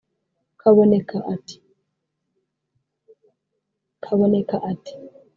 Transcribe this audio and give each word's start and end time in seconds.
Kaboneka 0.61 1.17
ati 4.71 4.93